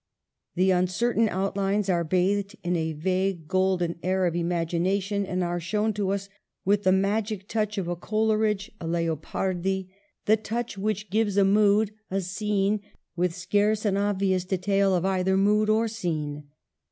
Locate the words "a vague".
2.75-3.47